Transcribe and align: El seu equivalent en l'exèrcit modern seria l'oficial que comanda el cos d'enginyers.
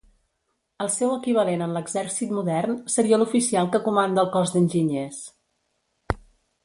El 0.85 0.87
seu 0.93 1.11
equivalent 1.17 1.61
en 1.65 1.75
l'exèrcit 1.75 2.33
modern 2.37 2.79
seria 2.95 3.21
l'oficial 3.25 3.69
que 3.75 3.83
comanda 3.89 4.25
el 4.25 4.33
cos 4.37 4.55
d'enginyers. 4.57 5.21